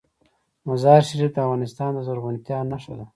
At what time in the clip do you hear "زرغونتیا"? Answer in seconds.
2.07-2.57